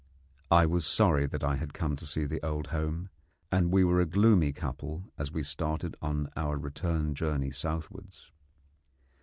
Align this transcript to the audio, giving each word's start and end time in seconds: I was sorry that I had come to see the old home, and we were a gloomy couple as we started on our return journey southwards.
I 0.49 0.65
was 0.65 0.83
sorry 0.83 1.27
that 1.27 1.43
I 1.43 1.57
had 1.57 1.75
come 1.75 1.95
to 1.97 2.07
see 2.07 2.25
the 2.25 2.41
old 2.43 2.69
home, 2.69 3.09
and 3.51 3.69
we 3.71 3.83
were 3.83 4.01
a 4.01 4.07
gloomy 4.07 4.51
couple 4.51 5.11
as 5.15 5.31
we 5.31 5.43
started 5.43 5.95
on 6.01 6.27
our 6.35 6.57
return 6.57 7.13
journey 7.13 7.51
southwards. 7.51 8.31